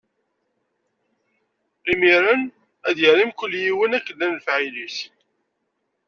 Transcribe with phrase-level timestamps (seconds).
[1.93, 2.41] Imiren
[2.87, 4.97] ad yerr i mkul yiwen akken i llan lefɛayel-is.